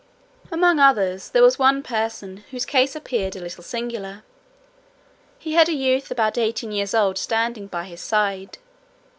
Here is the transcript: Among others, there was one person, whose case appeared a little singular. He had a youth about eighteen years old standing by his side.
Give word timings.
Among 0.51 0.79
others, 0.79 1.29
there 1.29 1.43
was 1.43 1.59
one 1.59 1.83
person, 1.83 2.43
whose 2.49 2.65
case 2.65 2.95
appeared 2.95 3.35
a 3.35 3.39
little 3.39 3.63
singular. 3.63 4.23
He 5.37 5.53
had 5.53 5.69
a 5.69 5.75
youth 5.75 6.09
about 6.09 6.39
eighteen 6.39 6.71
years 6.71 6.95
old 6.95 7.19
standing 7.19 7.67
by 7.67 7.83
his 7.83 8.01
side. 8.01 8.57